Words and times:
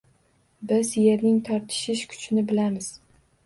Biz 0.71 0.93
yerning 1.01 1.37
tortishish 1.51 2.05
kuchini 2.15 2.49
bilamiz. 2.51 2.93